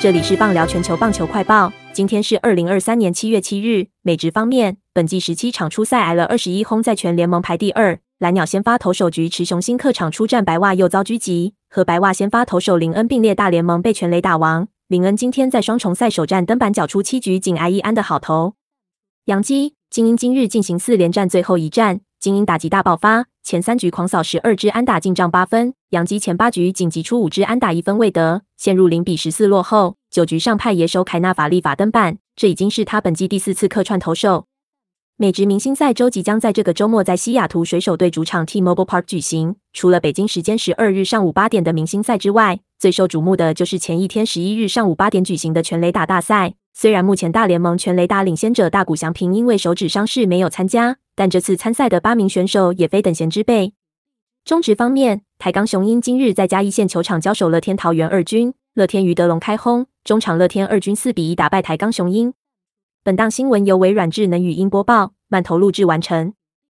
[0.00, 3.88] 这里是棒聊全球棒球快报，今天是二零二三年七月七日。
[4.02, 7.98] 美职方面，本季十七场初赛挨了二十一轰，在全联盟排第二。
[8.20, 14.68] 蓝鸟先发投手局持雄心客场出战白袜，又遭狙击，和白袜先发投手林恩并列大联盟被全垒打王。
[14.86, 18.54] 林恩今天在双重赛首战登板，缴出七局仅挨一安的好投。
[19.24, 28.42] 洋基精英今日进行四连战最后一战，精英打击大爆发，前三局狂扫十二支安打进账八分，洋基前八局仅击出五支安打一分未得。
[28.56, 34.46] 陷入零比十四落后，九局上派野手凯纳法利法登板，这已经是他本季第四次客串投手。
[35.16, 39.54] 美职明星赛周即将在这个周末在西雅图水手队主场 T-Mobile Park 举行。
[39.72, 46.54] 除了北京时间十二日上午八点的明星赛之外，最受瞩目的就是前一天十一日上午八点举行的全垒打大赛。
[46.74, 53.74] 虽然目前大联盟全垒打领先者大谷翔平因为手指伤势没有参加，但这次参赛的八名选手也非等闲之辈。
[54.44, 62.32] 中职方面，台钢雄鹰今日在嘉义县球场交手乐天桃园二军，乐天于德龙开轰，中场乐天二军四比一打败台钢雄鹰。
[63.02, 66.34] 本档新闻由微软智能语音播报，慢投录制完成。